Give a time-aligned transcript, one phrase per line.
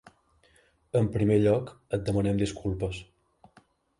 [0.99, 3.03] En primer lloc, et demanem disculpes.